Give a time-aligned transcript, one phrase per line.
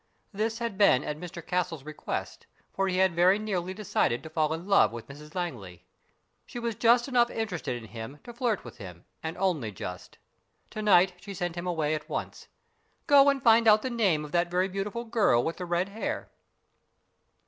[0.33, 4.51] This had been at Mr Castle's request, for he had very nearly decided to fall
[4.51, 5.85] in love with Mrs Langley.
[6.47, 10.17] She was just enough interested in him to flirt with him, and only just.
[10.71, 12.47] To night she sent him away at once."
[13.05, 16.31] Go and find out the name of that very beautiful girl with the red hair."